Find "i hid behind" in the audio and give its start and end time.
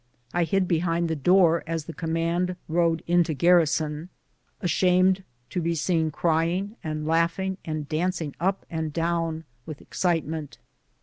0.33-1.09